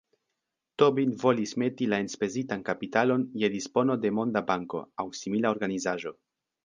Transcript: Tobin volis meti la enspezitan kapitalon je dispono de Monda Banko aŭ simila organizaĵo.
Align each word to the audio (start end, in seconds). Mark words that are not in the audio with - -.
Tobin 0.81 1.11
volis 1.23 1.51
meti 1.63 1.87
la 1.91 1.99
enspezitan 2.05 2.63
kapitalon 2.69 3.25
je 3.43 3.51
dispono 3.57 3.99
de 4.07 4.13
Monda 4.21 4.43
Banko 4.49 4.83
aŭ 5.05 5.07
simila 5.21 5.53
organizaĵo. 5.59 6.15